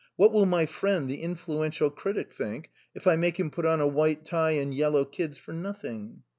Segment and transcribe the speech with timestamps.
[0.15, 3.85] "What will my friend, the influential critic, think if I make him put on a
[3.85, 6.23] white tie and yellow kids for nothing